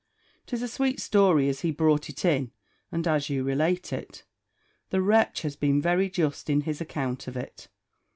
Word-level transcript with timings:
'Tis 0.47 0.63
a 0.63 0.67
sweet 0.67 0.99
story 0.99 1.47
as 1.47 1.59
he 1.59 1.69
brought 1.69 2.09
it 2.09 2.25
in, 2.25 2.49
and 2.91 3.07
as 3.07 3.29
you 3.29 3.43
relate 3.43 3.93
it. 3.93 4.23
The 4.89 4.99
wretch 4.99 5.43
has 5.43 5.55
been 5.55 5.79
very 5.79 6.09
just 6.09 6.49
in 6.49 6.61
his 6.61 6.81
account 6.81 7.27
of 7.27 7.37
it. 7.37 7.67